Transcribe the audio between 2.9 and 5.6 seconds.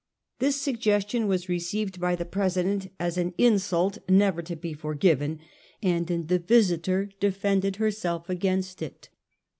as an insult never to be forgiven,